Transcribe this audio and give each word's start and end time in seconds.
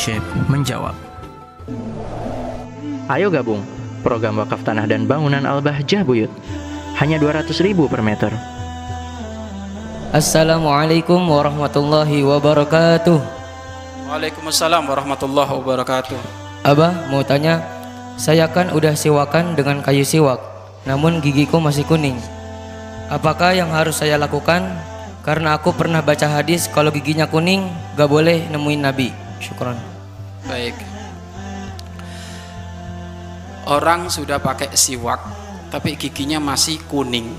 Syekh 0.00 0.24
menjawab. 0.48 0.96
Ayo 3.12 3.28
gabung 3.28 3.60
program 4.00 4.40
wakaf 4.40 4.64
tanah 4.64 4.88
dan 4.88 5.04
bangunan 5.04 5.44
Al-Bahjah 5.44 6.08
Buyut. 6.08 6.32
Hanya 6.96 7.20
200 7.20 7.52
ribu 7.60 7.84
per 7.84 8.00
meter. 8.00 8.32
Assalamualaikum 10.16 11.20
warahmatullahi 11.20 12.24
wabarakatuh. 12.24 13.20
Waalaikumsalam 14.08 14.88
warahmatullahi 14.88 15.52
wabarakatuh. 15.60 16.16
Abah 16.64 17.12
mau 17.12 17.20
tanya, 17.20 17.60
saya 18.16 18.48
kan 18.48 18.72
udah 18.72 18.96
siwakan 18.96 19.52
dengan 19.52 19.84
kayu 19.84 20.08
siwak, 20.08 20.40
namun 20.88 21.20
gigiku 21.20 21.60
masih 21.60 21.84
kuning. 21.84 22.16
Apakah 23.12 23.52
yang 23.52 23.68
harus 23.68 24.00
saya 24.00 24.16
lakukan? 24.16 24.64
Karena 25.20 25.60
aku 25.60 25.76
pernah 25.76 26.00
baca 26.00 26.24
hadis 26.24 26.72
kalau 26.72 26.88
giginya 26.88 27.28
kuning 27.28 27.68
gak 28.00 28.08
boleh 28.08 28.48
nemuin 28.48 28.80
Nabi. 28.80 29.29
Syukron. 29.40 29.76
Baik. 30.46 30.76
Orang 33.66 34.12
sudah 34.12 34.38
pakai 34.38 34.72
siwak 34.76 35.20
tapi 35.72 35.96
giginya 35.96 36.38
masih 36.38 36.78
kuning. 36.86 37.32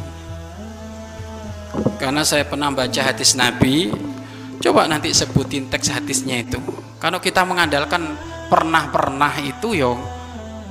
Karena 2.01 2.25
saya 2.25 2.43
pernah 2.43 2.73
baca 2.73 3.01
hadis 3.05 3.37
Nabi, 3.37 3.93
coba 4.59 4.89
nanti 4.89 5.13
sebutin 5.13 5.69
teks 5.69 5.93
hadisnya 5.93 6.41
itu. 6.41 6.57
Kalau 6.97 7.21
kita 7.21 7.45
mengandalkan 7.45 8.17
pernah-pernah 8.51 9.39
itu 9.39 9.77
yo 9.79 9.95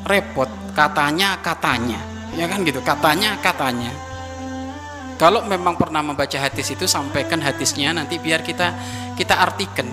repot 0.04 0.48
katanya 0.76 1.40
katanya 1.40 1.96
ya 2.36 2.44
kan 2.44 2.60
gitu 2.60 2.84
katanya 2.84 3.40
katanya 3.40 3.88
kalau 5.16 5.44
memang 5.48 5.80
pernah 5.80 6.04
membaca 6.04 6.36
hadis 6.36 6.72
itu 6.72 6.84
sampaikan 6.84 7.40
hadisnya 7.40 7.96
nanti 7.96 8.20
biar 8.20 8.44
kita 8.44 8.76
kita 9.16 9.32
artikan 9.32 9.88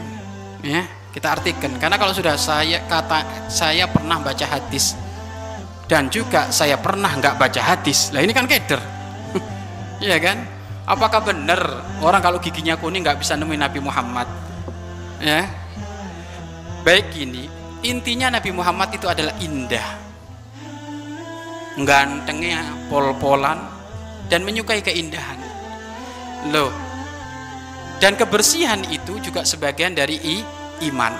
ya 0.61 0.83
kita 1.17 1.33
artikan. 1.33 1.73
Karena 1.81 1.97
kalau 1.97 2.13
sudah 2.13 2.37
saya 2.37 2.85
kata 2.85 3.49
saya 3.49 3.89
pernah 3.89 4.21
baca 4.21 4.45
hadis. 4.45 4.93
Dan 5.89 6.13
juga 6.13 6.53
saya 6.53 6.77
pernah 6.77 7.09
nggak 7.09 7.41
baca 7.41 7.61
hadis. 7.73 8.13
Lah 8.13 8.21
ini 8.21 8.37
kan 8.37 8.45
keder. 8.45 8.77
Iya 9.97 10.21
kan? 10.21 10.37
Apakah 10.85 11.25
benar 11.25 11.57
orang 12.05 12.21
kalau 12.21 12.37
giginya 12.37 12.77
kuning 12.77 13.01
nggak 13.01 13.17
bisa 13.17 13.33
nemuin 13.33 13.65
Nabi 13.65 13.79
Muhammad? 13.81 14.29
Ya? 15.17 15.49
Baik 16.85 17.09
gini 17.11 17.49
intinya 17.81 18.37
Nabi 18.37 18.53
Muhammad 18.53 18.93
itu 18.93 19.09
adalah 19.09 19.33
indah. 19.41 19.87
Gantengnya 21.81 22.61
pol-polan 22.93 23.57
dan 24.29 24.45
menyukai 24.45 24.85
keindahan. 24.85 25.41
Loh 26.53 26.69
dan 27.97 28.13
kebersihan 28.13 28.77
itu 28.93 29.17
juga 29.17 29.41
sebagian 29.41 29.97
dari 29.97 30.21
i, 30.21 30.37
iman. 30.85 31.13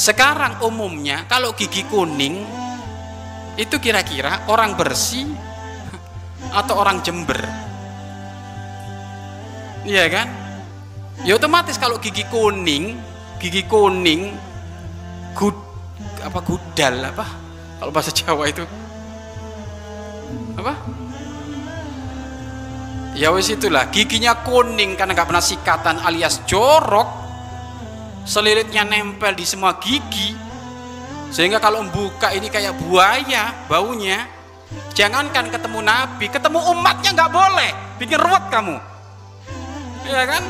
Sekarang 0.00 0.64
umumnya 0.64 1.28
kalau 1.28 1.52
gigi 1.52 1.84
kuning 1.84 2.40
itu 3.60 3.76
kira-kira 3.76 4.48
orang 4.48 4.72
bersih 4.72 5.28
atau 6.56 6.80
orang 6.80 7.04
jember? 7.04 7.36
Iya 9.84 10.08
kan? 10.08 10.28
Ya 11.24 11.36
otomatis 11.36 11.76
kalau 11.76 12.00
gigi 12.00 12.24
kuning 12.32 12.96
gigi 13.36 13.64
kuning 13.68 14.32
gud 15.36 15.56
apa 16.24 16.38
gudal 16.44 17.12
apa? 17.12 17.26
Kalau 17.80 17.92
bahasa 17.92 18.12
Jawa 18.12 18.44
itu. 18.48 18.64
Apa? 20.56 20.74
Ya 23.20 23.28
wes 23.36 23.52
itulah 23.52 23.92
giginya 23.92 24.32
kuning 24.48 24.96
karena 24.96 25.12
nggak 25.12 25.28
pernah 25.28 25.44
sikatan 25.44 26.00
alias 26.00 26.40
jorok 26.48 27.19
selilitnya 28.30 28.86
nempel 28.86 29.34
di 29.34 29.42
semua 29.42 29.74
gigi 29.82 30.38
sehingga 31.34 31.58
kalau 31.58 31.82
membuka 31.82 32.30
ini 32.30 32.46
kayak 32.46 32.78
buaya 32.78 33.66
baunya 33.66 34.30
jangankan 34.94 35.50
ketemu 35.50 35.82
nabi 35.82 36.30
ketemu 36.30 36.62
umatnya 36.70 37.10
nggak 37.10 37.32
boleh 37.34 37.70
bikin 37.98 38.22
ruwet 38.22 38.46
kamu 38.54 38.78
ya 40.06 40.22
kan 40.30 40.46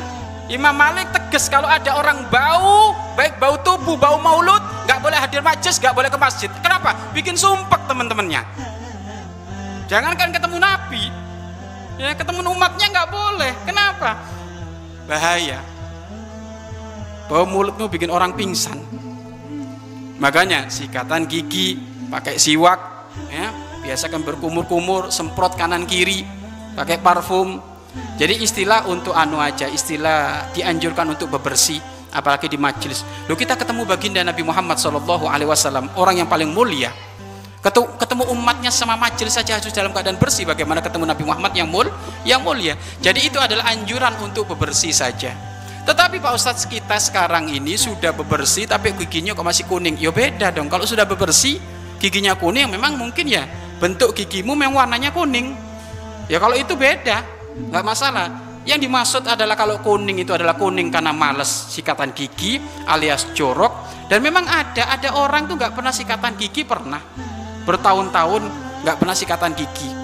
Imam 0.51 0.75
Malik 0.75 1.09
tegas 1.15 1.47
kalau 1.47 1.63
ada 1.63 1.95
orang 1.95 2.27
bau, 2.27 2.91
baik 3.15 3.39
bau 3.39 3.55
tubuh, 3.63 3.95
bau 3.95 4.19
maulud, 4.19 4.59
nggak 4.83 4.99
boleh 4.99 5.15
hadir 5.15 5.39
majlis, 5.39 5.79
nggak 5.79 5.95
boleh 5.95 6.11
ke 6.11 6.19
masjid. 6.19 6.51
Kenapa? 6.59 6.91
Bikin 7.15 7.39
sumpek 7.39 7.79
teman-temannya. 7.87 8.43
Jangankan 9.87 10.35
ketemu 10.35 10.59
Nabi, 10.59 11.07
ya 11.95 12.11
ketemu 12.11 12.51
umatnya 12.51 12.83
nggak 12.83 13.09
boleh. 13.15 13.51
Kenapa? 13.63 14.19
Bahaya. 15.07 15.63
Bau 17.31 17.47
mulutmu 17.47 17.87
bikin 17.87 18.11
orang 18.11 18.35
pingsan. 18.35 18.75
Makanya 20.19 20.67
sikatan 20.67 21.31
gigi, 21.31 21.79
pakai 22.11 22.35
siwak, 22.35 23.07
ya 23.31 23.55
biasakan 23.79 24.27
berkumur-kumur, 24.27 25.15
semprot 25.15 25.55
kanan 25.55 25.87
kiri, 25.87 26.27
pakai 26.75 26.99
parfum, 26.99 27.63
jadi 28.19 28.35
istilah 28.35 28.85
untuk 28.91 29.15
anu 29.15 29.39
aja, 29.39 29.65
istilah 29.65 30.51
dianjurkan 30.53 31.07
untuk 31.09 31.31
bebersih, 31.31 31.79
apalagi 32.11 32.51
di 32.51 32.59
majelis. 32.59 33.01
Lalu 33.25 33.47
kita 33.47 33.55
ketemu 33.57 33.87
baginda 33.87 34.21
Nabi 34.21 34.43
Muhammad 34.43 34.77
Shallallahu 34.77 35.25
Alaihi 35.25 35.49
Wasallam, 35.49 35.89
orang 35.97 36.21
yang 36.21 36.29
paling 36.29 36.51
mulia. 36.51 36.93
Ketemu 37.63 38.29
umatnya 38.33 38.69
sama 38.73 38.97
majelis 38.97 39.37
saja 39.37 39.57
harus 39.57 39.69
dalam 39.69 39.93
keadaan 39.93 40.17
bersih. 40.17 40.49
Bagaimana 40.49 40.81
ketemu 40.81 41.05
Nabi 41.05 41.23
Muhammad 41.25 41.53
yang 41.53 41.69
mul, 41.69 41.89
yang 42.25 42.41
mulia. 42.41 42.73
Jadi 43.01 43.29
itu 43.29 43.37
adalah 43.37 43.69
anjuran 43.69 44.17
untuk 44.21 44.49
bebersih 44.49 44.89
saja. 44.89 45.33
Tetapi 45.81 46.21
Pak 46.21 46.33
Ustadz 46.37 46.69
kita 46.69 47.01
sekarang 47.01 47.49
ini 47.49 47.73
sudah 47.73 48.13
bebersih, 48.13 48.69
tapi 48.69 48.93
giginya 48.93 49.33
kok 49.33 49.45
masih 49.45 49.65
kuning. 49.65 49.97
Ya 49.97 50.13
beda 50.13 50.53
dong. 50.53 50.69
Kalau 50.69 50.85
sudah 50.85 51.09
bebersih, 51.09 51.57
giginya 51.97 52.37
kuning, 52.37 52.69
memang 52.69 52.97
mungkin 52.97 53.25
ya 53.25 53.49
bentuk 53.81 54.13
gigimu 54.13 54.53
memang 54.53 54.85
warnanya 54.85 55.09
kuning. 55.09 55.57
Ya 56.29 56.37
kalau 56.37 56.53
itu 56.53 56.77
beda 56.77 57.25
nggak 57.51 57.83
masalah 57.83 58.51
yang 58.63 58.77
dimaksud 58.77 59.25
adalah 59.25 59.57
kalau 59.57 59.81
kuning 59.81 60.21
itu 60.21 60.31
adalah 60.37 60.53
kuning 60.53 60.93
karena 60.93 61.09
males 61.09 61.49
sikatan 61.73 62.13
gigi 62.13 62.61
alias 62.85 63.33
jorok 63.33 64.05
dan 64.05 64.21
memang 64.21 64.45
ada 64.45 64.95
ada 64.95 65.17
orang 65.17 65.49
tuh 65.49 65.57
nggak 65.57 65.73
pernah 65.73 65.89
sikatan 65.89 66.37
gigi 66.37 66.61
pernah 66.61 67.01
bertahun-tahun 67.65 68.43
nggak 68.85 68.97
pernah 69.01 69.15
sikatan 69.17 69.51
gigi 69.57 70.00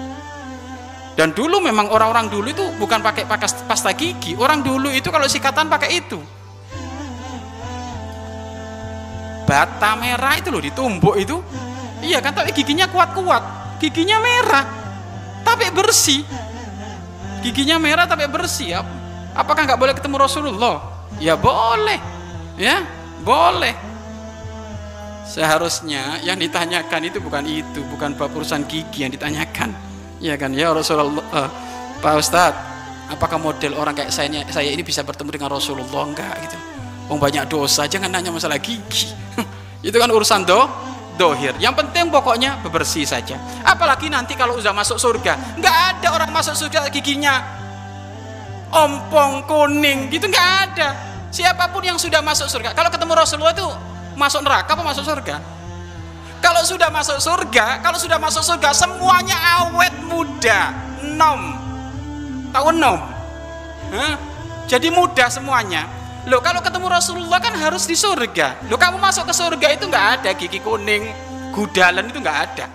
dan 1.18 1.34
dulu 1.34 1.58
memang 1.58 1.90
orang-orang 1.90 2.30
dulu 2.30 2.46
itu 2.46 2.62
bukan 2.78 3.02
pakai 3.02 3.26
pasta 3.66 3.90
gigi. 3.90 4.38
Orang 4.38 4.62
dulu 4.62 4.86
itu 4.86 5.10
kalau 5.10 5.26
sikatan 5.26 5.66
pakai 5.66 5.98
itu. 5.98 6.22
Bata 9.42 9.98
merah 9.98 10.38
itu 10.38 10.54
loh 10.54 10.62
ditumbuk 10.62 11.18
itu. 11.18 11.42
Iya 12.06 12.22
kan 12.22 12.38
tapi 12.38 12.54
giginya 12.54 12.86
kuat-kuat. 12.86 13.42
Giginya 13.82 14.22
merah 14.22 14.62
tapi 15.42 15.66
bersih. 15.74 16.22
Giginya 17.42 17.82
merah 17.82 18.06
tapi 18.06 18.30
bersih. 18.30 18.78
Apakah 19.34 19.66
nggak 19.66 19.80
boleh 19.82 19.98
ketemu 19.98 20.22
Rasulullah? 20.22 21.02
Ya 21.18 21.34
boleh 21.34 21.98
ya 22.54 22.86
boleh. 23.26 23.74
Seharusnya 25.26 26.22
yang 26.22 26.38
ditanyakan 26.38 27.10
itu 27.10 27.18
bukan 27.18 27.42
itu 27.42 27.82
bukan 27.90 28.14
urusan 28.14 28.70
gigi 28.70 29.02
yang 29.02 29.10
ditanyakan 29.10 29.87
ya 30.18 30.34
kan? 30.38 30.50
Ya 30.54 30.70
Rasulullah 30.70 31.10
uh, 31.34 31.48
Pak 31.98 32.14
Ustadz 32.18 32.60
apakah 33.08 33.40
model 33.40 33.74
orang 33.74 33.96
kayak 33.96 34.12
saya 34.12 34.28
saya 34.52 34.68
ini 34.68 34.84
bisa 34.84 35.02
bertemu 35.02 35.30
dengan 35.34 35.50
Rasulullah? 35.50 36.04
Enggak 36.06 36.34
gitu. 36.44 36.56
Oh 37.08 37.16
banyak 37.16 37.48
dosa 37.48 37.88
jangan 37.88 38.12
nanya 38.12 38.28
masalah 38.28 38.60
gigi. 38.60 39.08
Itu 39.88 39.96
kan 39.96 40.10
urusan 40.12 40.44
do 40.44 40.60
dohir. 41.16 41.56
Yang 41.56 41.80
penting 41.80 42.12
pokoknya 42.12 42.60
bebersih 42.60 43.08
saja. 43.08 43.40
Apalagi 43.64 44.12
nanti 44.12 44.36
kalau 44.36 44.60
udah 44.60 44.74
masuk 44.76 45.00
surga 45.00 45.56
nggak 45.56 45.76
ada 45.96 46.08
orang 46.12 46.30
masuk 46.30 46.54
surga 46.54 46.92
giginya. 46.92 47.40
Ompong 48.68 49.48
kuning 49.48 50.12
gitu 50.12 50.28
nggak 50.28 50.50
ada. 50.68 50.88
Siapa 51.32 51.72
pun 51.72 51.80
yang 51.80 51.96
sudah 51.96 52.20
masuk 52.20 52.48
surga. 52.52 52.76
Kalau 52.76 52.92
ketemu 52.92 53.12
Rasulullah 53.16 53.56
itu 53.56 53.68
masuk 54.18 54.44
neraka 54.44 54.74
apa 54.74 54.82
masuk 54.82 55.06
surga 55.06 55.57
kalau 56.38 56.62
sudah 56.62 56.88
masuk 56.88 57.18
surga 57.18 57.82
kalau 57.82 57.98
sudah 57.98 58.18
masuk 58.18 58.42
surga 58.42 58.70
semuanya 58.74 59.36
awet 59.62 59.94
muda 60.06 60.74
nom 61.16 61.54
tahu 62.54 62.70
nom 62.74 63.00
Hah? 63.88 64.14
jadi 64.68 64.92
muda 64.92 65.32
semuanya 65.32 65.98
Loh 66.28 66.44
kalau 66.44 66.60
ketemu 66.60 66.92
Rasulullah 66.92 67.40
kan 67.40 67.56
harus 67.56 67.88
di 67.88 67.96
surga. 67.96 68.68
Loh 68.68 68.76
kamu 68.76 69.00
masuk 69.00 69.24
ke 69.24 69.32
surga 69.32 69.66
itu 69.72 69.88
nggak 69.88 70.06
ada 70.20 70.30
gigi 70.36 70.60
kuning, 70.60 71.08
gudalan 71.56 72.04
itu 72.04 72.20
nggak 72.20 72.38
ada. 72.52 72.66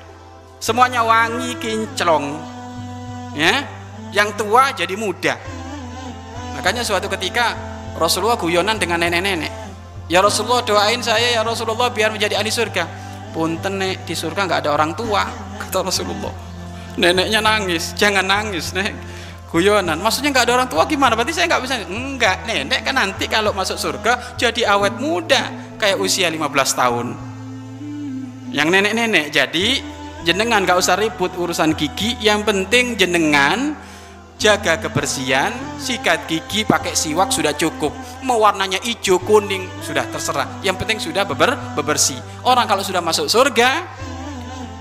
Semuanya 0.58 1.06
wangi, 1.06 1.54
kinclong. 1.62 2.34
Ya, 3.38 3.62
yang 4.10 4.34
tua 4.34 4.74
jadi 4.74 4.98
muda. 4.98 5.38
Makanya 6.58 6.82
suatu 6.82 7.06
ketika 7.14 7.54
Rasulullah 7.94 8.42
guyonan 8.42 8.82
dengan 8.82 9.06
nenek-nenek. 9.06 9.54
Ya 10.10 10.24
Rasulullah 10.26 10.66
doain 10.66 11.06
saya 11.06 11.38
ya 11.38 11.46
Rasulullah 11.46 11.94
biar 11.94 12.10
menjadi 12.10 12.42
ahli 12.42 12.50
surga. 12.50 13.03
Punten 13.34 13.82
nek. 13.82 14.06
Di 14.06 14.14
surga 14.14 14.46
nggak 14.46 14.60
ada 14.64 14.72
orang 14.72 14.94
tua 14.94 15.26
kata 15.60 15.82
Rasulullah. 15.82 16.32
Neneknya 16.94 17.42
nangis, 17.42 17.98
jangan 17.98 18.24
nangis 18.24 18.72
nek. 18.78 18.94
guyonan. 19.54 20.02
Maksudnya 20.02 20.34
nggak 20.34 20.46
ada 20.50 20.54
orang 20.58 20.70
tua 20.70 20.90
gimana? 20.90 21.14
Berarti 21.14 21.38
saya 21.38 21.46
nggak 21.46 21.62
bisa 21.62 21.76
enggak 21.86 22.50
nenek 22.50 22.82
kan 22.82 22.98
nanti 22.98 23.30
kalau 23.30 23.54
masuk 23.54 23.78
surga 23.78 24.34
jadi 24.34 24.74
awet 24.74 24.98
muda 24.98 25.54
kayak 25.78 26.02
usia 26.02 26.26
15 26.26 26.42
tahun. 26.74 27.08
Yang 28.50 28.68
nenek-nenek 28.74 29.30
jadi 29.30 29.68
jenengan 30.26 30.66
nggak 30.66 30.80
usah 30.82 30.98
ribut 30.98 31.38
urusan 31.38 31.78
gigi 31.78 32.18
yang 32.18 32.42
penting 32.42 32.98
jenengan 32.98 33.78
jaga 34.44 34.76
kebersihan 34.76 35.56
sikat 35.80 36.28
gigi 36.28 36.68
pakai 36.68 36.92
siwak 36.92 37.32
sudah 37.32 37.56
cukup 37.56 37.96
mau 38.28 38.44
warnanya 38.44 38.76
hijau 38.84 39.16
kuning 39.24 39.72
sudah 39.80 40.04
terserah 40.12 40.60
yang 40.60 40.76
penting 40.76 41.00
sudah 41.00 41.24
beber 41.24 41.56
bebersih 41.80 42.20
orang 42.44 42.68
kalau 42.68 42.84
sudah 42.84 43.00
masuk 43.00 43.32
surga 43.32 43.88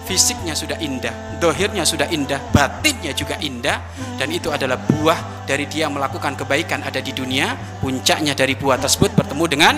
fisiknya 0.03 0.51
sudah 0.59 0.83
indah, 0.83 1.39
dohirnya 1.39 1.87
sudah 1.87 2.11
indah, 2.11 2.43
batinnya 2.51 3.15
juga 3.15 3.39
indah, 3.39 3.79
dan 4.19 4.35
itu 4.35 4.51
adalah 4.51 4.75
buah 4.75 5.47
dari 5.47 5.71
dia 5.71 5.87
melakukan 5.87 6.35
kebaikan 6.35 6.83
ada 6.83 6.99
di 6.99 7.15
dunia. 7.15 7.55
Puncaknya 7.79 8.35
dari 8.35 8.59
buah 8.59 8.83
tersebut 8.83 9.15
bertemu 9.15 9.45
dengan 9.47 9.75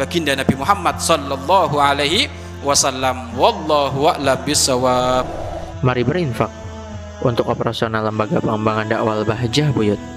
baginda 0.00 0.32
Nabi 0.32 0.56
Muhammad 0.56 0.96
Sallallahu 0.96 1.76
Alaihi 1.76 2.26
Wasallam. 2.64 3.36
Wallahu 3.36 4.16
a'lam 4.16 4.40
bishawab. 4.48 5.28
Mari 5.84 6.02
berinfak 6.02 6.65
untuk 7.22 7.48
operasional 7.48 8.08
lembaga 8.08 8.40
pengembangan 8.42 8.86
dakwah 8.90 9.22
Bahjah 9.24 9.70
Buyut. 9.72 10.15